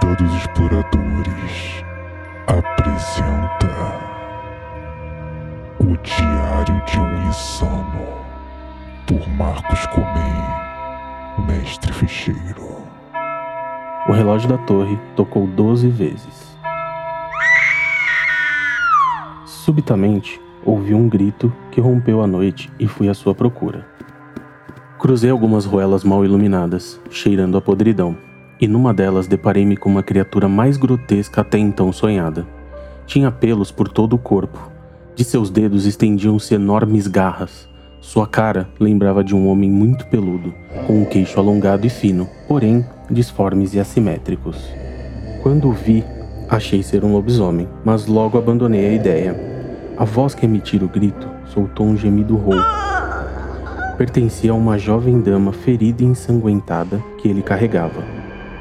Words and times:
dos 0.00 0.34
Exploradores 0.34 1.84
apresenta 2.46 3.68
O 5.78 5.96
Diário 5.98 6.84
de 6.86 6.98
um 6.98 7.28
Insano 7.28 8.08
por 9.06 9.28
Marcos 9.28 9.86
Comem, 9.86 11.46
Mestre 11.46 11.92
Fecheiro. 11.92 12.82
O 14.08 14.12
relógio 14.12 14.48
da 14.48 14.58
torre 14.58 14.98
tocou 15.14 15.46
doze 15.46 15.88
vezes. 15.88 16.56
Subitamente, 19.44 20.40
ouvi 20.64 20.94
um 20.94 21.08
grito 21.08 21.52
que 21.70 21.80
rompeu 21.80 22.22
a 22.22 22.26
noite 22.26 22.70
e 22.78 22.86
fui 22.86 23.08
à 23.08 23.14
sua 23.14 23.34
procura. 23.34 23.86
Cruzei 24.98 25.30
algumas 25.30 25.64
ruelas 25.64 26.02
mal 26.02 26.24
iluminadas, 26.24 27.00
cheirando 27.10 27.56
a 27.56 27.60
podridão, 27.60 28.16
e 28.60 28.66
numa 28.66 28.92
delas 28.92 29.26
deparei-me 29.26 29.76
com 29.76 29.88
uma 29.88 30.02
criatura 30.02 30.48
mais 30.48 30.76
grotesca 30.76 31.40
até 31.40 31.58
então 31.58 31.92
sonhada. 31.92 32.46
Tinha 33.06 33.30
pelos 33.30 33.70
por 33.70 33.88
todo 33.88 34.14
o 34.14 34.18
corpo. 34.18 34.70
De 35.14 35.24
seus 35.24 35.50
dedos 35.50 35.86
estendiam-se 35.86 36.54
enormes 36.54 37.06
garras. 37.06 37.68
Sua 38.00 38.26
cara 38.26 38.68
lembrava 38.78 39.24
de 39.24 39.34
um 39.34 39.48
homem 39.48 39.70
muito 39.70 40.06
peludo, 40.06 40.54
com 40.86 41.02
um 41.02 41.04
queixo 41.04 41.40
alongado 41.40 41.86
e 41.86 41.90
fino, 41.90 42.28
porém 42.46 42.84
disformes 43.10 43.74
e 43.74 43.80
assimétricos. 43.80 44.56
Quando 45.42 45.68
o 45.68 45.72
vi, 45.72 46.04
achei 46.48 46.82
ser 46.82 47.04
um 47.04 47.12
lobisomem, 47.12 47.68
mas 47.84 48.06
logo 48.06 48.38
abandonei 48.38 48.86
a 48.86 48.92
ideia. 48.92 49.36
A 49.96 50.04
voz 50.04 50.34
que 50.34 50.46
emitira 50.46 50.84
o 50.84 50.88
grito 50.88 51.28
soltou 51.46 51.86
um 51.86 51.96
gemido 51.96 52.36
rouco 52.36 52.88
pertencia 53.98 54.52
a 54.52 54.54
uma 54.54 54.78
jovem 54.78 55.20
dama 55.20 55.52
ferida 55.52 56.04
e 56.04 56.06
ensanguentada 56.06 57.02
que 57.18 57.26
ele 57.26 57.42
carregava. 57.42 58.17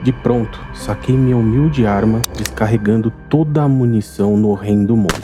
De 0.08 0.14
pronto, 0.14 0.58
saquei 0.74 1.18
minha 1.18 1.36
humilde 1.36 1.86
arma, 1.86 2.22
descarregando 2.38 3.12
toda 3.30 3.64
a 3.64 3.68
munição 3.68 4.38
no 4.38 4.48
horrendo 4.48 4.96
monstro. 4.96 5.22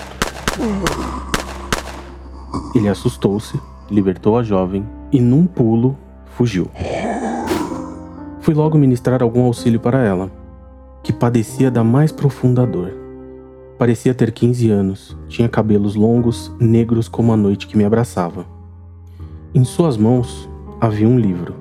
Ele 2.76 2.90
assustou-se, 2.90 3.58
libertou 3.90 4.38
a 4.38 4.44
jovem 4.44 4.86
e, 5.10 5.22
num 5.22 5.48
pulo, 5.48 5.98
fugiu. 6.26 6.70
Fui 8.42 8.54
logo 8.54 8.78
ministrar 8.78 9.24
algum 9.24 9.46
auxílio 9.46 9.80
para 9.80 10.04
ela, 10.04 10.30
que 11.02 11.14
padecia 11.14 11.72
da 11.72 11.82
mais 11.82 12.12
profunda 12.12 12.68
dor. 12.68 12.92
Parecia 13.80 14.14
ter 14.14 14.34
15 14.34 14.70
anos, 14.70 15.18
tinha 15.30 15.48
cabelos 15.48 15.96
longos, 15.96 16.52
negros 16.60 17.08
como 17.08 17.32
a 17.32 17.38
noite 17.38 17.68
que 17.68 17.78
me 17.78 17.86
abraçava. 17.86 18.46
Em 19.56 19.64
suas 19.64 19.96
mãos 19.96 20.50
havia 20.82 21.08
um 21.08 21.18
livro. 21.18 21.56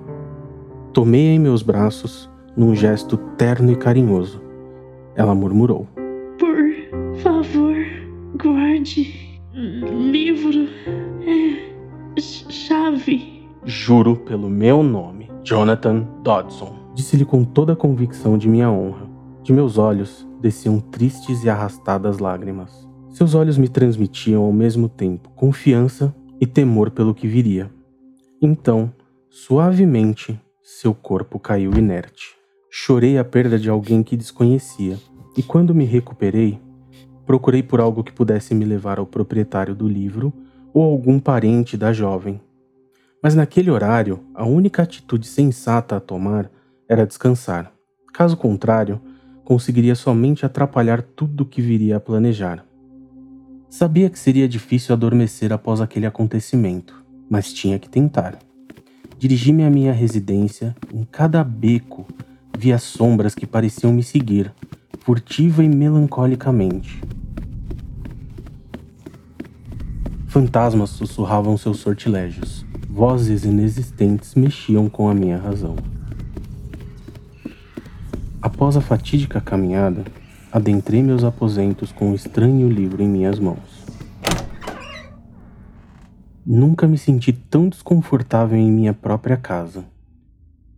Tomei-a 0.92 1.34
em 1.34 1.38
meus 1.38 1.62
braços 1.62 2.31
num 2.56 2.74
gesto 2.74 3.16
terno 3.36 3.72
e 3.72 3.76
carinhoso. 3.76 4.42
Ela 5.14 5.34
murmurou: 5.34 5.86
Por 6.38 7.16
favor, 7.22 7.76
guarde. 8.36 9.40
Livro. 9.54 10.68
É. 11.26 12.20
chave. 12.20 13.48
Juro 13.64 14.16
pelo 14.16 14.48
meu 14.48 14.82
nome, 14.82 15.30
Jonathan 15.44 16.06
Dodson. 16.22 16.74
Disse-lhe 16.94 17.24
com 17.24 17.44
toda 17.44 17.74
a 17.74 17.76
convicção 17.76 18.36
de 18.36 18.48
minha 18.48 18.70
honra. 18.70 19.08
De 19.42 19.52
meus 19.52 19.78
olhos 19.78 20.26
desciam 20.40 20.78
tristes 20.80 21.44
e 21.44 21.50
arrastadas 21.50 22.18
lágrimas. 22.18 22.88
Seus 23.10 23.34
olhos 23.34 23.58
me 23.58 23.68
transmitiam 23.68 24.42
ao 24.42 24.52
mesmo 24.52 24.88
tempo 24.88 25.30
confiança 25.30 26.14
e 26.40 26.46
temor 26.46 26.90
pelo 26.90 27.14
que 27.14 27.28
viria. 27.28 27.70
Então, 28.40 28.92
suavemente, 29.30 30.40
seu 30.62 30.94
corpo 30.94 31.38
caiu 31.38 31.72
inerte. 31.74 32.41
Chorei 32.74 33.18
a 33.18 33.24
perda 33.24 33.58
de 33.58 33.68
alguém 33.68 34.02
que 34.02 34.16
desconhecia, 34.16 34.98
e 35.36 35.42
quando 35.42 35.74
me 35.74 35.84
recuperei, 35.84 36.58
procurei 37.26 37.62
por 37.62 37.80
algo 37.80 38.02
que 38.02 38.10
pudesse 38.10 38.54
me 38.54 38.64
levar 38.64 38.98
ao 38.98 39.04
proprietário 39.04 39.74
do 39.74 39.86
livro 39.86 40.32
ou 40.72 40.82
algum 40.82 41.20
parente 41.20 41.76
da 41.76 41.92
jovem. 41.92 42.40
Mas 43.22 43.34
naquele 43.34 43.70
horário, 43.70 44.20
a 44.34 44.46
única 44.46 44.82
atitude 44.82 45.26
sensata 45.26 45.96
a 45.96 46.00
tomar 46.00 46.50
era 46.88 47.06
descansar. 47.06 47.70
Caso 48.10 48.38
contrário, 48.38 48.98
conseguiria 49.44 49.94
somente 49.94 50.46
atrapalhar 50.46 51.02
tudo 51.02 51.42
o 51.42 51.46
que 51.46 51.60
viria 51.60 51.98
a 51.98 52.00
planejar. 52.00 52.64
Sabia 53.68 54.08
que 54.08 54.18
seria 54.18 54.48
difícil 54.48 54.94
adormecer 54.94 55.52
após 55.52 55.80
aquele 55.80 56.06
acontecimento 56.06 57.02
mas 57.32 57.50
tinha 57.50 57.78
que 57.78 57.88
tentar. 57.88 58.38
Dirigi-me 59.18 59.64
à 59.64 59.70
minha 59.70 59.90
residência, 59.90 60.76
em 60.92 61.02
cada 61.02 61.42
beco 61.42 62.06
via 62.56 62.78
sombras 62.78 63.34
que 63.34 63.46
pareciam 63.46 63.92
me 63.92 64.02
seguir, 64.02 64.52
furtiva 65.00 65.64
e 65.64 65.68
melancolicamente. 65.68 67.02
Fantasmas 70.28 70.90
sussurravam 70.90 71.56
seus 71.58 71.80
sortilégios, 71.80 72.64
vozes 72.88 73.44
inexistentes 73.44 74.34
mexiam 74.34 74.88
com 74.88 75.08
a 75.08 75.14
minha 75.14 75.36
razão. 75.36 75.76
Após 78.40 78.76
a 78.76 78.80
fatídica 78.80 79.40
caminhada, 79.40 80.04
adentrei 80.50 81.02
meus 81.02 81.22
aposentos 81.22 81.92
com 81.92 82.10
um 82.10 82.14
estranho 82.14 82.68
livro 82.68 83.02
em 83.02 83.08
minhas 83.08 83.38
mãos. 83.38 83.84
Nunca 86.44 86.88
me 86.88 86.98
senti 86.98 87.32
tão 87.32 87.68
desconfortável 87.68 88.58
em 88.58 88.70
minha 88.70 88.92
própria 88.92 89.36
casa. 89.36 89.84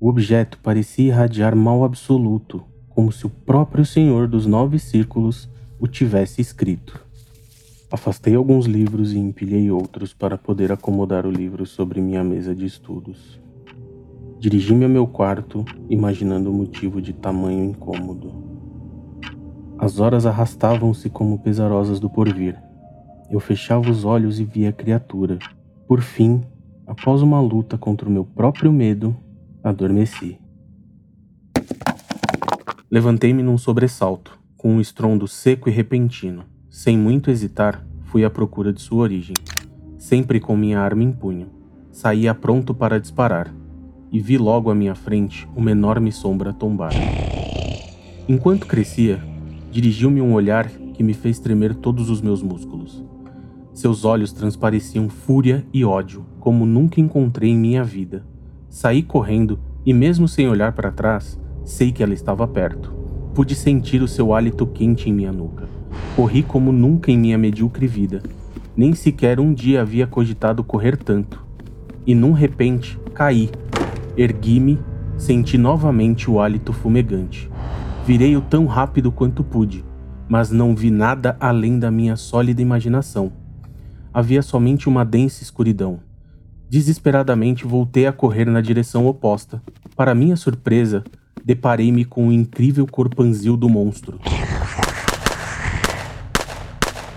O 0.04 0.08
objeto 0.08 0.58
parecia 0.58 1.06
irradiar 1.06 1.56
mal 1.56 1.82
absoluto, 1.82 2.62
como 2.90 3.10
se 3.10 3.24
o 3.24 3.30
próprio 3.30 3.86
Senhor 3.86 4.28
dos 4.28 4.44
Nove 4.44 4.78
Círculos 4.78 5.48
o 5.80 5.86
tivesse 5.86 6.42
escrito. 6.42 7.00
Afastei 7.90 8.34
alguns 8.34 8.66
livros 8.66 9.14
e 9.14 9.18
empilhei 9.18 9.70
outros 9.70 10.12
para 10.12 10.36
poder 10.36 10.70
acomodar 10.70 11.24
o 11.24 11.30
livro 11.30 11.64
sobre 11.64 12.02
minha 12.02 12.22
mesa 12.22 12.54
de 12.54 12.66
estudos. 12.66 13.40
Dirigi-me 14.38 14.84
ao 14.84 14.90
meu 14.90 15.06
quarto, 15.06 15.64
imaginando 15.88 16.50
o 16.50 16.54
motivo 16.54 17.00
de 17.00 17.14
tamanho 17.14 17.64
incômodo. 17.64 18.30
As 19.78 20.00
horas 20.00 20.26
arrastavam-se 20.26 21.08
como 21.08 21.38
pesarosas 21.38 21.98
do 21.98 22.10
porvir. 22.10 22.62
Eu 23.30 23.40
fechava 23.40 23.90
os 23.90 24.04
olhos 24.04 24.38
e 24.38 24.44
via 24.44 24.68
a 24.68 24.72
criatura. 24.72 25.38
Por 25.88 26.02
fim, 26.02 26.42
após 26.86 27.22
uma 27.22 27.40
luta 27.40 27.78
contra 27.78 28.06
o 28.06 28.12
meu 28.12 28.26
próprio 28.26 28.70
medo, 28.70 29.16
adormeci. 29.64 30.38
Levantei-me 32.90 33.42
num 33.42 33.56
sobressalto, 33.56 34.38
com 34.58 34.74
um 34.74 34.80
estrondo 34.80 35.26
seco 35.26 35.70
e 35.70 35.72
repentino. 35.72 36.44
Sem 36.68 36.98
muito 36.98 37.30
hesitar, 37.30 37.84
fui 38.02 38.24
à 38.24 38.30
procura 38.30 38.72
de 38.72 38.82
sua 38.82 39.02
origem, 39.02 39.34
sempre 39.96 40.38
com 40.38 40.54
minha 40.54 40.78
arma 40.80 41.02
em 41.02 41.10
punho. 41.10 41.48
Saía 41.90 42.34
pronto 42.34 42.74
para 42.74 43.00
disparar, 43.00 43.54
e 44.12 44.20
vi 44.20 44.36
logo 44.36 44.70
à 44.70 44.74
minha 44.74 44.94
frente 44.94 45.48
uma 45.56 45.70
enorme 45.70 46.12
sombra 46.12 46.52
tombar. 46.52 46.92
Enquanto 48.28 48.66
crescia, 48.66 49.18
dirigiu-me 49.70 50.20
um 50.20 50.34
olhar 50.34 50.68
que 50.68 51.02
me 51.02 51.14
fez 51.14 51.38
tremer 51.38 51.74
todos 51.74 52.10
os 52.10 52.20
meus 52.20 52.42
músculos. 52.42 53.02
Seus 53.72 54.04
olhos 54.04 54.30
transpareciam 54.30 55.08
fúria 55.08 55.66
e 55.72 55.84
ódio, 55.84 56.26
como 56.38 56.66
nunca 56.66 57.00
encontrei 57.00 57.50
em 57.50 57.56
minha 57.56 57.82
vida. 57.82 58.24
Saí 58.74 59.04
correndo 59.04 59.60
e, 59.86 59.94
mesmo 59.94 60.26
sem 60.26 60.48
olhar 60.48 60.72
para 60.72 60.90
trás, 60.90 61.38
sei 61.64 61.92
que 61.92 62.02
ela 62.02 62.12
estava 62.12 62.44
perto. 62.48 62.92
Pude 63.32 63.54
sentir 63.54 64.02
o 64.02 64.08
seu 64.08 64.34
hálito 64.34 64.66
quente 64.66 65.08
em 65.08 65.12
minha 65.12 65.30
nuca. 65.30 65.68
Corri 66.16 66.42
como 66.42 66.72
nunca 66.72 67.12
em 67.12 67.16
minha 67.16 67.38
medíocre 67.38 67.86
vida. 67.86 68.20
Nem 68.76 68.92
sequer 68.92 69.38
um 69.38 69.54
dia 69.54 69.80
havia 69.80 70.08
cogitado 70.08 70.64
correr 70.64 70.96
tanto. 70.96 71.40
E 72.04 72.16
num 72.16 72.32
repente, 72.32 72.98
caí. 73.14 73.48
Ergui-me, 74.16 74.80
senti 75.16 75.56
novamente 75.56 76.28
o 76.28 76.40
hálito 76.40 76.72
fumegante. 76.72 77.48
Virei-o 78.04 78.40
tão 78.40 78.66
rápido 78.66 79.12
quanto 79.12 79.44
pude, 79.44 79.84
mas 80.28 80.50
não 80.50 80.74
vi 80.74 80.90
nada 80.90 81.36
além 81.38 81.78
da 81.78 81.92
minha 81.92 82.16
sólida 82.16 82.60
imaginação 82.60 83.30
havia 84.12 84.42
somente 84.42 84.88
uma 84.88 85.04
densa 85.04 85.42
escuridão. 85.42 85.98
Desesperadamente 86.68 87.66
voltei 87.66 88.06
a 88.06 88.12
correr 88.12 88.46
na 88.46 88.60
direção 88.60 89.06
oposta. 89.06 89.62
Para 89.94 90.14
minha 90.14 90.36
surpresa, 90.36 91.04
deparei-me 91.44 92.04
com 92.04 92.28
o 92.28 92.32
incrível 92.32 92.86
corpanzil 92.86 93.56
do 93.56 93.68
monstro. 93.68 94.18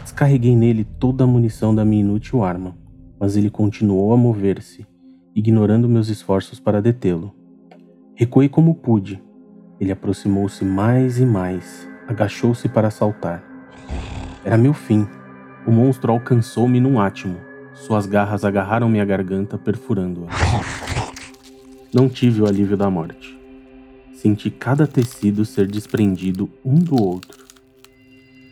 Descarreguei 0.03 0.55
nele 0.55 0.83
toda 0.83 1.23
a 1.23 1.27
munição 1.27 1.73
da 1.73 1.85
minha 1.85 2.01
inútil 2.01 2.43
arma, 2.43 2.75
mas 3.19 3.37
ele 3.37 3.49
continuou 3.49 4.13
a 4.13 4.17
mover-se, 4.17 4.85
ignorando 5.35 5.87
meus 5.87 6.09
esforços 6.09 6.59
para 6.59 6.81
detê-lo. 6.81 7.33
Recuei 8.15 8.49
como 8.49 8.75
pude. 8.75 9.21
Ele 9.79 9.91
aproximou-se 9.91 10.65
mais 10.65 11.19
e 11.19 11.25
mais, 11.25 11.87
agachou-se 12.07 12.67
para 12.67 12.89
saltar. 12.89 13.43
Era 14.43 14.57
meu 14.57 14.73
fim. 14.73 15.07
O 15.67 15.71
monstro 15.71 16.11
alcançou-me 16.11 16.79
num 16.79 16.99
átimo. 16.99 17.46
Suas 17.85 18.05
garras 18.05 18.43
agarraram 18.43 18.89
minha 18.89 19.05
garganta, 19.05 19.57
perfurando-a. 19.57 20.29
Não 21.93 22.09
tive 22.09 22.41
o 22.41 22.47
alívio 22.47 22.75
da 22.75 22.89
morte. 22.89 23.37
Senti 24.13 24.49
cada 24.49 24.87
tecido 24.87 25.45
ser 25.45 25.67
desprendido 25.67 26.49
um 26.65 26.75
do 26.75 27.01
outro. 27.01 27.45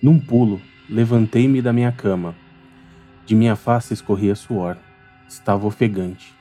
Num 0.01 0.19
pulo, 0.19 0.61
levantei-me 0.89 1.61
da 1.61 1.73
minha 1.73 1.91
cama. 1.91 2.35
De 3.25 3.35
minha 3.35 3.55
face 3.55 3.93
escorria 3.93 4.35
suor. 4.35 4.77
Estava 5.27 5.65
ofegante. 5.65 6.33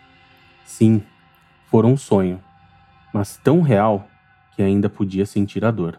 Sim, 0.64 1.02
fora 1.66 1.86
um 1.86 1.96
sonho, 1.96 2.40
mas 3.12 3.36
tão 3.38 3.60
real 3.60 4.06
que 4.54 4.62
ainda 4.62 4.88
podia 4.88 5.26
sentir 5.26 5.64
a 5.64 5.70
dor. 5.70 5.98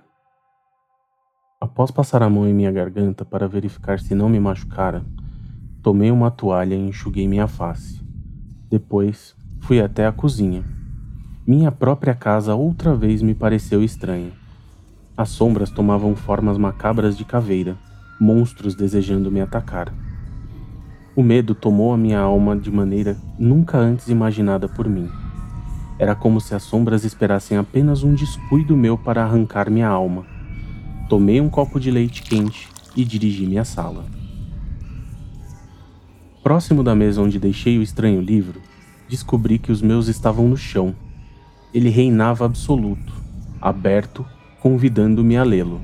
Após 1.60 1.90
passar 1.90 2.22
a 2.22 2.30
mão 2.30 2.48
em 2.48 2.54
minha 2.54 2.72
garganta 2.72 3.26
para 3.26 3.48
verificar 3.48 4.00
se 4.00 4.14
não 4.14 4.30
me 4.30 4.40
machucara, 4.40 5.04
tomei 5.86 6.10
uma 6.10 6.32
toalha 6.32 6.74
e 6.74 6.88
enxuguei 6.88 7.28
minha 7.28 7.46
face. 7.46 8.02
Depois, 8.72 9.36
fui 9.60 9.80
até 9.80 10.08
a 10.08 10.12
cozinha. 10.12 10.64
Minha 11.46 11.72
própria 11.72 12.16
casa 12.16 12.56
outra 12.56 12.96
vez 12.96 13.22
me 13.22 13.36
pareceu 13.36 13.84
estranha. 13.84 14.32
As 15.16 15.30
sombras 15.30 15.70
tomavam 15.70 16.16
formas 16.16 16.58
macabras 16.58 17.16
de 17.16 17.24
caveira, 17.24 17.78
monstros 18.20 18.74
desejando 18.74 19.32
me 19.32 19.40
atacar. 19.40 19.94
O 21.16 21.22
medo 21.22 21.54
tomou 21.54 21.94
a 21.94 21.98
minha 21.98 22.20
alma 22.20 22.58
de 22.58 22.72
maneira 22.72 23.16
nunca 23.38 23.78
antes 23.78 24.08
imaginada 24.08 24.68
por 24.68 24.90
mim. 24.90 25.08
Era 26.00 26.16
como 26.16 26.42
se 26.42 26.56
as 26.56 26.64
sombras 26.64 27.06
esperassem 27.06 27.60
apenas 27.60 28.02
um 28.02 28.16
descuido 28.16 28.76
meu 28.76 28.98
para 28.98 29.24
arrancar 29.24 29.70
minha 29.70 29.88
alma 29.88 30.26
Tomei 31.08 31.40
um 31.40 31.48
copo 31.48 31.80
de 31.80 31.92
leite 31.92 32.24
quente 32.24 32.68
e 32.96 33.06
dirigi-me 33.06 33.60
à 33.60 33.64
sala. 33.64 34.25
Próximo 36.46 36.84
da 36.84 36.94
mesa 36.94 37.24
onde 37.24 37.40
deixei 37.40 37.80
o 37.80 37.82
estranho 37.82 38.22
livro, 38.22 38.62
descobri 39.10 39.58
que 39.58 39.72
os 39.72 39.82
meus 39.82 40.08
estavam 40.08 40.48
no 40.48 40.56
chão. 40.56 40.94
Ele 41.74 41.90
reinava 41.90 42.46
absoluto, 42.46 43.12
aberto, 43.60 44.24
convidando-me 44.62 45.38
a 45.38 45.44
lê-lo. 45.44 45.82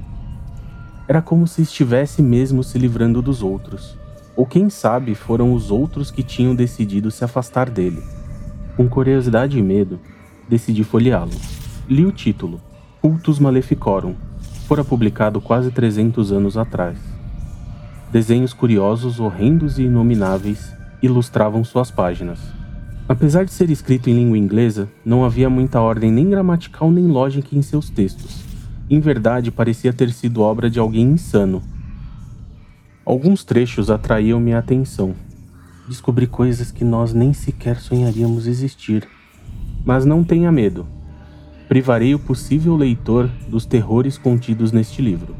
Era 1.07 1.19
como 1.19 1.47
se 1.47 1.63
estivesse 1.63 2.21
mesmo 2.21 2.63
se 2.63 2.77
livrando 2.77 3.23
dos 3.23 3.41
outros, 3.41 3.97
ou 4.35 4.45
quem 4.45 4.69
sabe 4.69 5.15
foram 5.15 5.51
os 5.51 5.71
outros 5.71 6.11
que 6.11 6.21
tinham 6.21 6.53
decidido 6.53 7.09
se 7.09 7.23
afastar 7.23 7.67
dele. 7.67 8.03
Com 8.77 8.87
curiosidade 8.87 9.57
e 9.57 9.63
medo, 9.63 9.99
decidi 10.47 10.83
folheá-lo. 10.83 11.31
Li 11.89 12.05
o 12.05 12.11
título, 12.11 12.61
Cultus 13.01 13.39
Maleficorum, 13.39 14.13
fora 14.67 14.83
publicado 14.83 15.41
quase 15.41 15.71
300 15.71 16.31
anos 16.31 16.55
atrás. 16.55 17.10
Desenhos 18.11 18.51
curiosos, 18.51 19.21
horrendos 19.21 19.79
e 19.79 19.83
inomináveis 19.83 20.75
ilustravam 21.01 21.63
suas 21.63 21.89
páginas. 21.89 22.39
Apesar 23.07 23.45
de 23.45 23.53
ser 23.53 23.69
escrito 23.69 24.09
em 24.09 24.13
língua 24.13 24.37
inglesa, 24.37 24.89
não 25.05 25.23
havia 25.23 25.49
muita 25.49 25.79
ordem 25.79 26.11
nem 26.11 26.29
gramatical 26.29 26.91
nem 26.91 27.07
lógica 27.07 27.55
em 27.55 27.61
seus 27.61 27.89
textos. 27.89 28.43
Em 28.89 28.99
verdade, 28.99 29.49
parecia 29.49 29.93
ter 29.93 30.11
sido 30.11 30.41
obra 30.41 30.69
de 30.69 30.77
alguém 30.77 31.11
insano. 31.11 31.63
Alguns 33.05 33.45
trechos 33.45 33.89
atraíam 33.89 34.41
minha 34.41 34.57
atenção. 34.57 35.15
Descobri 35.87 36.27
coisas 36.27 36.69
que 36.69 36.83
nós 36.83 37.13
nem 37.13 37.31
sequer 37.31 37.77
sonharíamos 37.79 38.45
existir. 38.45 39.07
Mas 39.85 40.03
não 40.03 40.21
tenha 40.21 40.51
medo, 40.51 40.85
privarei 41.69 42.13
o 42.13 42.19
possível 42.19 42.75
leitor 42.75 43.29
dos 43.47 43.65
terrores 43.65 44.17
contidos 44.17 44.73
neste 44.73 45.01
livro. 45.01 45.33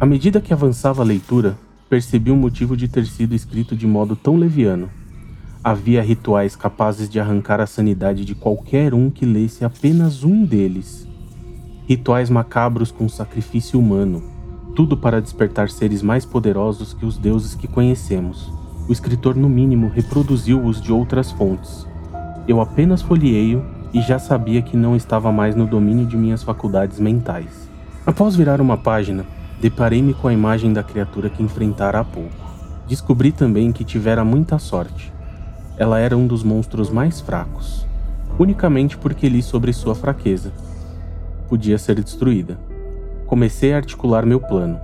À 0.00 0.06
medida 0.06 0.40
que 0.40 0.54
avançava 0.54 1.02
a 1.02 1.04
leitura, 1.04 1.58
percebi 1.88 2.30
o 2.30 2.36
motivo 2.36 2.76
de 2.76 2.88
ter 2.88 3.06
sido 3.06 3.34
escrito 3.34 3.76
de 3.76 3.86
modo 3.86 4.16
tão 4.16 4.36
leviano. 4.36 4.90
Havia 5.62 6.02
rituais 6.02 6.54
capazes 6.54 7.08
de 7.08 7.18
arrancar 7.18 7.60
a 7.60 7.66
sanidade 7.66 8.24
de 8.24 8.34
qualquer 8.34 8.94
um 8.94 9.10
que 9.10 9.24
lesse 9.24 9.64
apenas 9.64 10.24
um 10.24 10.44
deles. 10.44 11.08
Rituais 11.88 12.30
macabros 12.30 12.90
com 12.90 13.08
sacrifício 13.08 13.78
humano, 13.78 14.22
tudo 14.74 14.96
para 14.96 15.20
despertar 15.20 15.70
seres 15.70 16.02
mais 16.02 16.24
poderosos 16.24 16.92
que 16.92 17.06
os 17.06 17.16
deuses 17.16 17.54
que 17.54 17.68
conhecemos. 17.68 18.52
O 18.88 18.92
escritor, 18.92 19.34
no 19.34 19.48
mínimo, 19.48 19.88
reproduziu-os 19.88 20.80
de 20.80 20.92
outras 20.92 21.32
fontes. 21.32 21.86
Eu 22.46 22.60
apenas 22.60 23.02
folheei-o 23.02 23.64
e 23.92 24.00
já 24.00 24.18
sabia 24.18 24.62
que 24.62 24.76
não 24.76 24.94
estava 24.94 25.32
mais 25.32 25.56
no 25.56 25.66
domínio 25.66 26.06
de 26.06 26.16
minhas 26.16 26.42
faculdades 26.42 27.00
mentais. 27.00 27.68
Após 28.04 28.36
virar 28.36 28.60
uma 28.60 28.76
página, 28.76 29.24
deparei-me 29.60 30.14
com 30.14 30.28
a 30.28 30.32
imagem 30.32 30.72
da 30.72 30.82
criatura 30.82 31.30
que 31.30 31.42
enfrentara 31.42 32.00
há 32.00 32.04
pouco. 32.04 32.34
Descobri 32.86 33.32
também 33.32 33.72
que 33.72 33.84
tivera 33.84 34.24
muita 34.24 34.58
sorte. 34.58 35.12
Ela 35.76 35.98
era 35.98 36.16
um 36.16 36.26
dos 36.26 36.42
monstros 36.42 36.90
mais 36.90 37.20
fracos, 37.20 37.86
unicamente 38.38 38.96
porque 38.96 39.28
li 39.28 39.42
sobre 39.42 39.72
sua 39.72 39.94
fraqueza. 39.94 40.52
Podia 41.48 41.78
ser 41.78 42.00
destruída. 42.00 42.58
Comecei 43.26 43.72
a 43.72 43.76
articular 43.76 44.24
meu 44.24 44.40
plano. 44.40 44.78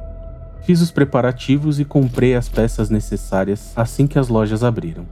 Fiz 0.62 0.80
os 0.80 0.90
preparativos 0.90 1.80
e 1.80 1.84
comprei 1.84 2.34
as 2.34 2.48
peças 2.48 2.90
necessárias 2.90 3.72
assim 3.76 4.06
que 4.06 4.18
as 4.18 4.28
lojas 4.28 4.62
abriram. 4.62 5.04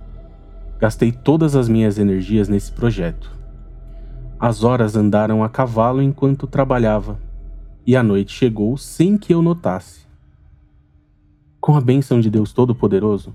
Gastei 0.79 1.12
todas 1.12 1.57
as 1.57 1.69
minhas 1.69 1.99
energias 1.99 2.49
nesse 2.49 2.73
projeto 2.73 3.41
as 4.41 4.65
horas 4.65 4.97
andaram 4.97 5.45
a 5.45 5.51
cavalo 5.51 6.01
enquanto 6.01 6.47
trabalhava, 6.47 7.19
e 7.87 7.97
a 7.97 8.03
noite 8.03 8.32
chegou 8.32 8.77
sem 8.77 9.17
que 9.17 9.32
eu 9.32 9.43
notasse. 9.43 10.06
Com 11.61 11.77
a 11.77 11.81
bênção 11.81 12.21
de 12.21 12.31
Deus 12.31 12.53
Todo-Poderoso, 12.53 13.35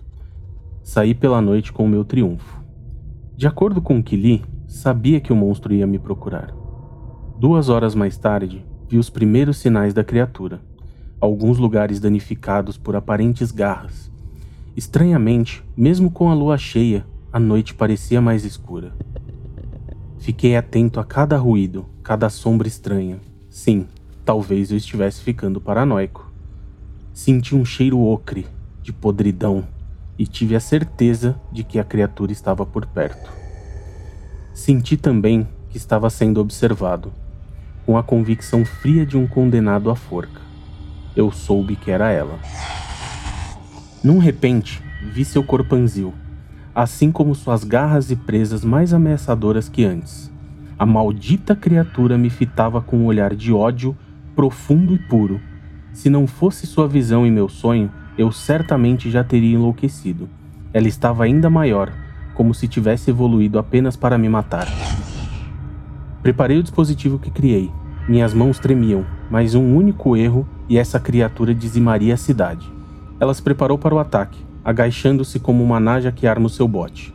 saí 0.84 1.14
pela 1.14 1.42
noite 1.42 1.72
com 1.72 1.86
o 1.86 1.90
meu 1.90 2.04
triunfo. 2.04 2.64
De 3.36 3.48
acordo 3.48 3.82
com 3.82 4.00
o 4.00 4.04
que 4.04 4.16
li, 4.16 4.44
sabia 4.68 5.20
que 5.20 5.34
o 5.34 5.36
monstro 5.36 5.74
ia 5.74 5.86
me 5.86 6.00
procurar. 6.00 6.54
Duas 7.40 7.70
horas 7.70 7.94
mais 7.94 8.18
tarde, 8.18 8.66
vi 8.88 8.98
os 8.98 9.10
primeiros 9.10 9.58
sinais 9.58 9.94
da 9.94 10.04
criatura, 10.04 10.62
alguns 11.20 11.58
lugares 11.58 12.00
danificados 12.00 12.78
por 12.78 12.96
aparentes 12.96 13.52
garras. 13.52 14.12
Estranhamente, 14.76 15.64
mesmo 15.76 16.12
com 16.12 16.30
a 16.30 16.34
lua 16.34 16.58
cheia, 16.58 17.06
a 17.32 17.40
noite 17.40 17.74
parecia 17.74 18.22
mais 18.22 18.46
escura. 18.46 18.94
Fiquei 20.18 20.56
atento 20.56 21.00
a 21.00 21.04
cada 21.04 21.38
ruído, 21.38 21.86
cada 22.02 22.30
sombra 22.30 22.68
estranha. 22.68 23.20
Sim, 23.50 23.86
talvez 24.26 24.72
eu 24.72 24.78
estivesse 24.78 25.22
ficando 25.22 25.62
paranoico. 25.62 26.30
Senti 27.14 27.56
um 27.56 27.64
cheiro 27.64 28.00
ocre, 28.00 28.46
de 28.82 28.92
podridão, 28.92 29.64
e 30.18 30.26
tive 30.26 30.56
a 30.56 30.60
certeza 30.60 31.40
de 31.52 31.64
que 31.64 31.80
a 31.80 31.84
criatura 31.84 32.32
estava 32.32 32.66
por 32.66 32.86
perto. 32.86 33.32
Senti 34.54 34.98
também 34.98 35.48
que 35.70 35.78
estava 35.78 36.10
sendo 36.10 36.42
observado, 36.42 37.14
com 37.86 37.98
a 37.98 38.04
convicção 38.04 38.66
fria 38.66 39.06
de 39.06 39.16
um 39.16 39.28
condenado 39.28 39.90
à 39.90 39.96
forca. 39.96 40.42
Eu 41.16 41.32
soube 41.32 41.76
que 41.76 41.92
era 41.92 42.12
ela. 42.12 42.40
Num 44.04 44.18
repente, 44.18 44.82
vi 45.14 45.24
seu 45.24 45.44
corpanzil 45.44 46.14
assim 46.76 47.10
como 47.10 47.34
suas 47.34 47.64
garras 47.64 48.12
e 48.12 48.18
presas 48.18 48.66
mais 48.66 48.94
ameaçadoras 48.94 49.70
que 49.70 49.86
antes. 49.86 50.30
A 50.78 50.86
maldita 50.86 51.56
criatura 51.56 52.18
me 52.18 52.30
fitava 52.30 52.82
com 52.82 52.98
um 52.98 53.06
olhar 53.06 53.34
de 53.34 53.54
ódio 53.54 53.96
profundo 54.36 54.94
e 54.94 55.00
puro. 55.00 55.40
Se 55.94 56.10
não 56.10 56.28
fosse 56.28 56.68
sua 56.68 56.88
visão 56.88 57.26
em 57.26 57.32
meu 57.32 57.48
sonho, 57.48 57.90
eu 58.18 58.32
certamente 58.32 59.10
já 59.10 59.24
teria 59.24 59.56
enlouquecido. 59.56 60.28
Ela 60.74 60.88
estava 60.88 61.24
ainda 61.24 61.50
maior, 61.50 61.92
como 62.34 62.54
se 62.54 62.68
tivesse 62.68 63.10
evoluído 63.10 63.58
apenas 63.58 63.96
para 63.96 64.18
me 64.18 64.28
matar. 64.28 64.68
Preparei 66.22 66.58
o 66.58 66.64
dispositivo 66.64 67.18
que 67.18 67.32
criei. 67.32 67.72
Minhas 68.10 68.34
mãos 68.34 68.60
tremiam, 68.60 69.06
mas 69.30 69.56
um 69.56 69.76
único 69.76 70.18
erro 70.18 70.48
e 70.68 70.78
essa 70.78 71.00
criatura 71.00 71.56
dizimaria 71.56 72.14
a 72.14 72.18
cidade. 72.18 72.70
Ela 73.20 73.34
se 73.34 73.42
preparou 73.42 73.78
para 73.78 73.96
o 73.96 74.00
ataque, 74.00 74.46
agachando-se 74.64 75.40
como 75.40 75.64
uma 75.64 75.80
naja 75.80 76.12
que 76.12 76.28
arma 76.28 76.48
o 76.48 76.50
seu 76.50 76.68
bote. 76.68 77.14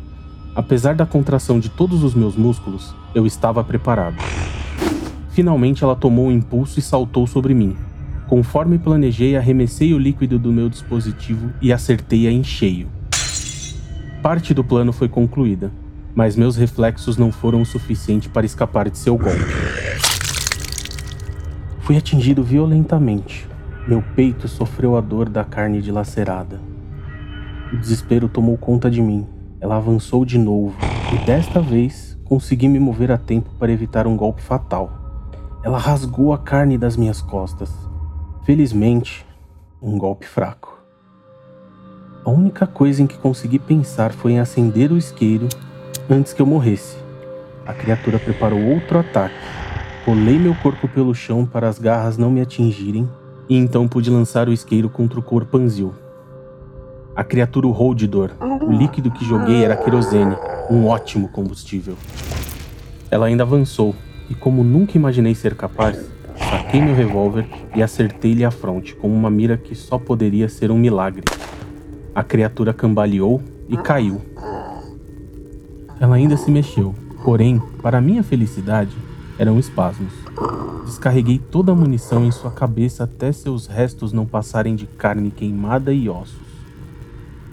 Apesar 0.54 0.94
da 0.94 1.06
contração 1.06 1.60
de 1.60 1.68
todos 1.68 2.02
os 2.02 2.14
meus 2.14 2.34
músculos, 2.34 2.94
eu 3.14 3.26
estava 3.26 3.62
preparado. 3.62 4.16
Finalmente 5.30 5.84
ela 5.84 5.94
tomou 5.94 6.26
um 6.26 6.32
impulso 6.32 6.78
e 6.78 6.82
saltou 6.82 7.26
sobre 7.26 7.54
mim. 7.54 7.76
Conforme 8.28 8.78
planejei, 8.78 9.36
arremessei 9.36 9.92
o 9.94 9.98
líquido 9.98 10.38
do 10.38 10.52
meu 10.52 10.68
dispositivo 10.68 11.50
e 11.60 11.72
acertei-a 11.72 12.30
em 12.30 12.44
cheio. 12.44 12.88
Parte 14.22 14.52
do 14.52 14.62
plano 14.62 14.92
foi 14.92 15.08
concluída, 15.08 15.72
mas 16.14 16.36
meus 16.36 16.56
reflexos 16.56 17.16
não 17.16 17.32
foram 17.32 17.62
o 17.62 17.66
suficiente 17.66 18.28
para 18.28 18.44
escapar 18.44 18.90
de 18.90 18.98
seu 18.98 19.16
golpe. 19.16 19.40
Fui 21.80 21.96
atingido 21.96 22.42
violentamente. 22.42 23.48
Meu 23.88 24.02
peito 24.14 24.46
sofreu 24.46 24.96
a 24.96 25.00
dor 25.00 25.28
da 25.28 25.42
carne 25.42 25.80
dilacerada. 25.80 26.60
O 27.72 27.76
desespero 27.76 28.28
tomou 28.28 28.58
conta 28.58 28.90
de 28.90 29.00
mim. 29.00 29.26
Ela 29.60 29.76
avançou 29.76 30.24
de 30.24 30.38
novo, 30.38 30.74
e 31.12 31.26
desta 31.26 31.60
vez 31.60 32.18
consegui 32.24 32.68
me 32.68 32.78
mover 32.78 33.10
a 33.10 33.18
tempo 33.18 33.50
para 33.58 33.72
evitar 33.72 34.06
um 34.06 34.16
golpe 34.16 34.42
fatal. 34.42 34.99
Ela 35.62 35.78
rasgou 35.78 36.32
a 36.32 36.38
carne 36.38 36.78
das 36.78 36.96
minhas 36.96 37.20
costas. 37.20 37.70
Felizmente, 38.44 39.26
um 39.80 39.98
golpe 39.98 40.26
fraco. 40.26 40.78
A 42.24 42.30
única 42.30 42.66
coisa 42.66 43.02
em 43.02 43.06
que 43.06 43.18
consegui 43.18 43.58
pensar 43.58 44.12
foi 44.12 44.32
em 44.32 44.40
acender 44.40 44.92
o 44.92 44.96
isqueiro 44.96 45.48
antes 46.08 46.32
que 46.32 46.42
eu 46.42 46.46
morresse. 46.46 46.96
A 47.66 47.72
criatura 47.72 48.18
preparou 48.18 48.60
outro 48.60 48.98
ataque, 48.98 49.34
Rolei 50.06 50.38
meu 50.38 50.54
corpo 50.54 50.88
pelo 50.88 51.14
chão 51.14 51.44
para 51.44 51.68
as 51.68 51.78
garras 51.78 52.16
não 52.16 52.30
me 52.30 52.40
atingirem 52.40 53.08
e 53.48 53.56
então 53.56 53.86
pude 53.86 54.08
lançar 54.08 54.48
o 54.48 54.52
isqueiro 54.52 54.88
contra 54.88 55.20
o 55.20 55.22
corpanzil. 55.22 55.94
A 57.14 57.22
criatura 57.22 57.66
urrou 57.66 57.94
de 57.94 58.06
dor. 58.06 58.32
O 58.40 58.72
líquido 58.72 59.10
que 59.10 59.24
joguei 59.24 59.62
era 59.62 59.76
querosene, 59.76 60.34
um 60.70 60.86
ótimo 60.86 61.28
combustível. 61.28 61.96
Ela 63.10 63.26
ainda 63.26 63.42
avançou, 63.42 63.94
e 64.30 64.34
como 64.34 64.62
nunca 64.62 64.96
imaginei 64.96 65.34
ser 65.34 65.56
capaz, 65.56 66.08
saquei 66.38 66.80
meu 66.80 66.94
revólver 66.94 67.46
e 67.74 67.82
acertei-lhe 67.82 68.44
a 68.44 68.50
fronte 68.50 68.94
com 68.94 69.12
uma 69.12 69.28
mira 69.28 69.56
que 69.56 69.74
só 69.74 69.98
poderia 69.98 70.48
ser 70.48 70.70
um 70.70 70.78
milagre. 70.78 71.24
A 72.14 72.22
criatura 72.22 72.72
cambaleou 72.72 73.42
e 73.68 73.76
caiu. 73.76 74.20
Ela 75.98 76.14
ainda 76.14 76.36
se 76.36 76.50
mexeu, 76.50 76.94
porém, 77.24 77.60
para 77.82 78.00
minha 78.00 78.22
felicidade, 78.22 78.96
eram 79.36 79.58
espasmos. 79.58 80.12
Descarreguei 80.84 81.38
toda 81.38 81.72
a 81.72 81.74
munição 81.74 82.24
em 82.24 82.30
sua 82.30 82.50
cabeça 82.50 83.04
até 83.04 83.32
seus 83.32 83.66
restos 83.66 84.12
não 84.12 84.26
passarem 84.26 84.74
de 84.74 84.86
carne 84.86 85.30
queimada 85.30 85.92
e 85.92 86.08
ossos. 86.08 86.50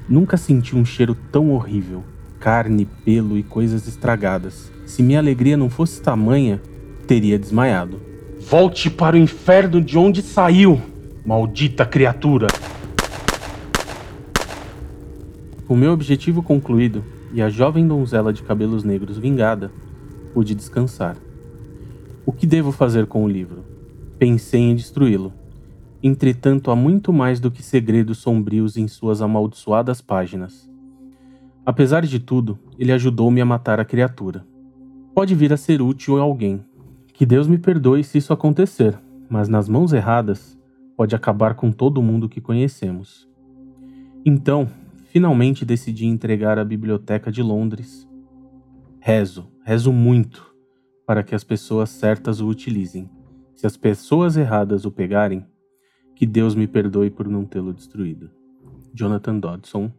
Nunca 0.08 0.38
senti 0.38 0.76
um 0.76 0.86
cheiro 0.86 1.16
tão 1.32 1.52
horrível. 1.52 2.04
Carne, 2.40 2.86
pelo 3.04 3.38
e 3.38 3.44
coisas 3.44 3.88
estragadas. 3.88 4.72
Se 4.86 5.04
minha 5.04 5.20
alegria 5.20 5.58
não 5.58 5.70
fosse 5.70 6.02
tamanha, 6.02 6.62
teria 7.08 7.38
desmaiado. 7.38 8.00
Volte 8.40 8.90
para 8.90 9.16
o 9.16 9.20
inferno 9.20 9.82
de 9.82 9.98
onde 9.98 10.22
saiu, 10.22 10.82
maldita 11.26 11.86
criatura! 11.86 12.48
Com 15.68 15.76
meu 15.76 15.92
objetivo 15.92 16.42
concluído 16.42 17.04
e 17.34 17.42
a 17.42 17.50
jovem 17.50 17.86
donzela 17.86 18.32
de 18.32 18.42
cabelos 18.42 18.86
negros 18.86 19.18
vingada, 19.18 19.70
pude 20.34 20.56
descansar. 20.56 21.18
O 22.26 22.32
que 22.32 22.48
devo 22.48 22.72
fazer 22.72 23.06
com 23.06 23.26
o 23.26 23.28
livro? 23.28 23.66
Pensei 24.18 24.62
em 24.62 24.76
destruí-lo. 24.76 25.34
Entretanto, 26.02 26.72
há 26.72 26.76
muito 26.76 27.12
mais 27.12 27.40
do 27.40 27.52
que 27.52 27.62
segredos 27.62 28.20
sombrios 28.20 28.78
em 28.78 28.88
suas 28.88 29.22
amaldiçoadas 29.22 30.00
páginas. 30.02 30.70
Apesar 31.68 32.06
de 32.06 32.18
tudo, 32.18 32.58
ele 32.80 32.94
ajudou-me 32.94 33.42
a 33.42 33.46
matar 33.46 33.78
a 33.78 33.84
criatura. 33.84 34.48
Pode 35.14 35.36
vir 35.36 35.52
a 35.52 35.58
ser 35.58 35.82
útil 35.82 36.18
a 36.18 36.22
alguém. 36.22 36.64
Que 37.14 37.26
Deus 37.26 37.46
me 37.46 37.58
perdoe 37.58 38.06
se 38.06 38.20
isso 38.20 38.32
acontecer, 38.32 38.98
mas 39.30 39.50
nas 39.50 39.68
mãos 39.68 39.92
erradas, 39.92 40.58
pode 40.96 41.14
acabar 41.14 41.56
com 41.56 41.70
todo 41.70 42.02
mundo 42.02 42.30
que 42.30 42.40
conhecemos. 42.40 43.28
Então, 44.26 44.70
finalmente 45.08 45.66
decidi 45.66 46.06
entregar 46.06 46.58
a 46.58 46.64
Biblioteca 46.64 47.30
de 47.30 47.44
Londres. 47.44 48.08
Rezo, 49.02 49.52
rezo 49.66 49.92
muito 49.92 50.56
para 51.06 51.22
que 51.22 51.36
as 51.36 51.44
pessoas 51.44 51.90
certas 51.90 52.40
o 52.40 52.48
utilizem. 52.48 53.10
Se 53.54 53.68
as 53.68 53.76
pessoas 53.76 54.38
erradas 54.38 54.86
o 54.86 54.92
pegarem, 54.92 55.46
que 56.16 56.26
Deus 56.26 56.56
me 56.56 56.66
perdoe 56.66 57.10
por 57.10 57.28
não 57.28 57.44
tê-lo 57.44 57.74
destruído. 57.74 58.32
Jonathan 58.94 59.38
Dodson, 59.38 59.92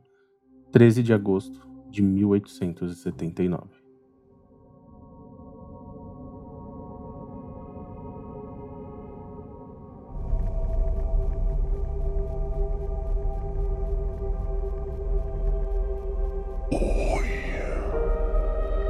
13 0.70 1.02
de 1.02 1.14
agosto 1.14 1.66
de 1.90 2.02
1879. 2.02 3.64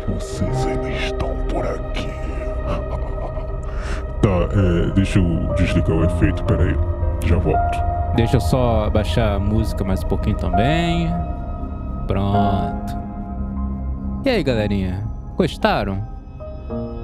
Vocês 0.08 0.66
ainda 0.66 0.90
estão 0.90 1.36
por 1.48 1.64
aqui. 1.64 2.08
tá, 4.20 4.48
é, 4.52 4.90
deixa 4.94 5.20
eu 5.20 5.54
desligar 5.54 5.92
o 5.92 6.04
efeito, 6.04 6.42
peraí. 6.44 6.74
Já 7.24 7.36
volto. 7.36 7.78
Deixa 8.16 8.36
eu 8.36 8.40
só 8.40 8.90
baixar 8.90 9.34
a 9.34 9.38
música 9.38 9.84
mais 9.84 10.02
um 10.02 10.08
pouquinho 10.08 10.36
também. 10.36 11.08
Pronto. 12.08 12.96
E 14.24 14.30
aí, 14.30 14.42
galerinha? 14.42 15.06
Gostaram? 15.36 16.04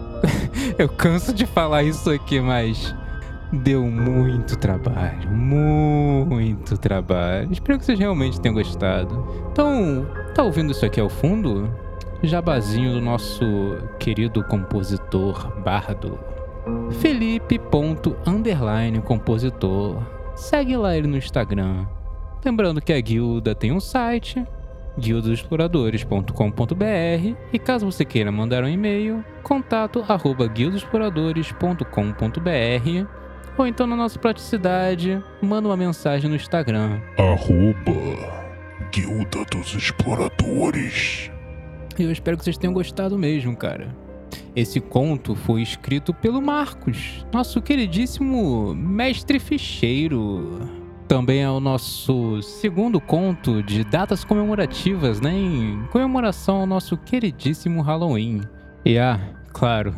eu 0.78 0.88
canso 0.88 1.32
de 1.32 1.46
falar 1.46 1.82
isso 1.82 2.10
aqui, 2.10 2.40
mas 2.40 2.94
deu 3.52 3.84
muito 3.84 4.56
trabalho, 4.58 5.30
muito 5.30 6.76
trabalho. 6.78 7.52
Espero 7.52 7.78
que 7.78 7.84
vocês 7.84 7.98
realmente 7.98 8.40
tenham 8.40 8.54
gostado. 8.54 9.28
Então, 9.52 10.06
tá 10.34 10.42
ouvindo 10.42 10.72
isso 10.72 10.84
aqui 10.86 10.98
ao 10.98 11.10
fundo? 11.10 11.70
Jabazinho 12.22 12.94
do 12.94 13.00
nosso 13.02 13.44
querido 14.00 14.42
compositor 14.44 15.52
bardo. 15.60 16.18
Felipe. 16.92 17.60
Underline 18.26 19.02
compositor. 19.02 20.02
Segue 20.34 20.76
lá 20.76 20.96
ele 20.96 21.06
no 21.06 21.18
Instagram. 21.18 21.86
Lembrando 22.44 22.80
que 22.80 22.92
a 22.92 23.00
guilda 23.00 23.54
tem 23.54 23.72
um 23.72 23.80
site, 23.80 24.44
guildaexploradores.com.br 24.98 27.36
e 27.52 27.58
caso 27.58 27.84
você 27.84 28.02
queira 28.04 28.32
mandar 28.32 28.64
um 28.64 28.68
e-mail, 28.68 29.22
contato 29.42 30.04
arroba 30.08 30.46
guildaexploradores.com.br 30.46 33.24
ou 33.56 33.66
então 33.66 33.86
na 33.86 33.94
nossa 33.94 34.18
praticidade, 34.18 35.22
manda 35.40 35.68
uma 35.68 35.76
mensagem 35.76 36.28
no 36.28 36.36
Instagram. 36.36 37.00
Arroba 37.16 38.44
Guilda 38.92 39.44
dos 39.50 39.74
Exploradores. 39.74 41.30
Eu 41.98 42.10
espero 42.10 42.36
que 42.36 42.44
vocês 42.44 42.58
tenham 42.58 42.74
gostado 42.74 43.16
mesmo, 43.16 43.56
cara. 43.56 43.94
Esse 44.56 44.80
conto 44.80 45.34
foi 45.34 45.62
escrito 45.62 46.12
pelo 46.12 46.40
Marcos, 46.40 47.24
nosso 47.32 47.62
queridíssimo 47.62 48.74
mestre 48.74 49.38
ficheiro. 49.38 50.83
Também 51.06 51.42
é 51.42 51.50
o 51.50 51.60
nosso 51.60 52.40
segundo 52.42 53.00
conto 53.00 53.62
de 53.62 53.84
datas 53.84 54.24
comemorativas, 54.24 55.20
né? 55.20 55.32
Em 55.32 55.86
comemoração 55.92 56.60
ao 56.60 56.66
nosso 56.66 56.96
queridíssimo 56.96 57.82
Halloween. 57.82 58.40
E 58.84 58.98
ah, 58.98 59.20
claro, 59.52 59.94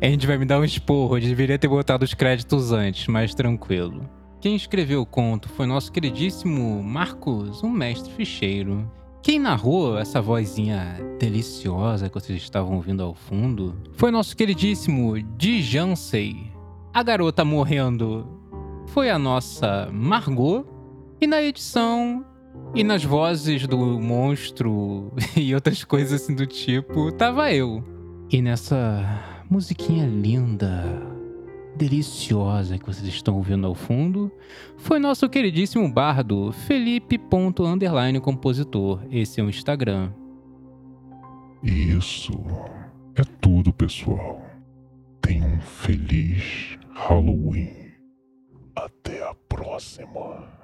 a 0.00 0.06
gente 0.06 0.26
vai 0.26 0.38
me 0.38 0.46
dar 0.46 0.58
um 0.58 0.64
esporro, 0.64 1.16
eu 1.16 1.20
deveria 1.20 1.58
ter 1.58 1.68
botado 1.68 2.04
os 2.04 2.14
créditos 2.14 2.72
antes, 2.72 3.06
mas 3.06 3.34
tranquilo. 3.34 4.08
Quem 4.40 4.56
escreveu 4.56 5.02
o 5.02 5.06
conto 5.06 5.48
foi 5.50 5.66
nosso 5.66 5.92
queridíssimo 5.92 6.82
Marcos, 6.82 7.62
um 7.62 7.70
mestre 7.70 8.12
ficheiro. 8.12 8.90
Quem 9.22 9.38
narrou 9.38 9.96
essa 9.96 10.20
vozinha 10.20 10.98
deliciosa 11.20 12.08
que 12.08 12.14
vocês 12.14 12.42
estavam 12.42 12.74
ouvindo 12.74 13.04
ao 13.04 13.14
fundo 13.14 13.76
foi 13.92 14.10
nosso 14.10 14.36
queridíssimo 14.36 15.22
Dijansei. 15.36 16.50
A 16.92 17.02
garota 17.04 17.44
morrendo 17.44 18.41
foi 18.92 19.08
a 19.08 19.18
nossa 19.18 19.88
Margot. 19.90 20.66
E 21.20 21.26
na 21.26 21.42
edição 21.42 22.24
e 22.74 22.84
nas 22.84 23.02
vozes 23.02 23.66
do 23.66 23.78
monstro 23.78 25.12
e 25.36 25.54
outras 25.54 25.82
coisas 25.84 26.20
assim 26.20 26.34
do 26.34 26.46
tipo, 26.46 27.10
tava 27.12 27.52
eu. 27.52 27.82
E 28.30 28.42
nessa 28.42 29.02
musiquinha 29.48 30.06
linda 30.06 31.00
deliciosa 31.76 32.76
que 32.76 32.84
vocês 32.84 33.08
estão 33.08 33.34
ouvindo 33.36 33.66
ao 33.66 33.74
fundo 33.74 34.30
foi 34.76 34.98
nosso 34.98 35.26
queridíssimo 35.28 35.90
bardo 35.90 36.52
Felipe.underline 36.52 38.20
Esse 39.10 39.40
é 39.40 39.44
o 39.44 39.48
Instagram. 39.48 40.12
Isso 41.62 42.32
é 43.14 43.22
tudo, 43.40 43.72
pessoal. 43.72 44.42
Tenham 45.22 45.54
um 45.54 45.60
feliz 45.60 46.76
Halloween. 46.94 47.81
Até 48.74 49.22
a 49.22 49.34
próxima. 49.34 50.61